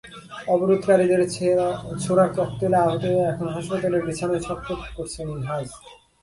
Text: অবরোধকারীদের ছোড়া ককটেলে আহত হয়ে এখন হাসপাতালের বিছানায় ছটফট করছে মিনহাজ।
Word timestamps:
অবরোধকারীদের 0.53 1.21
ছোড়া 2.03 2.25
ককটেলে 2.35 2.77
আহত 2.85 3.01
হয়ে 3.09 3.23
এখন 3.31 3.47
হাসপাতালের 3.55 4.05
বিছানায় 4.07 4.43
ছটফট 4.45 4.87
করছে 4.97 5.19
মিনহাজ। 5.27 5.67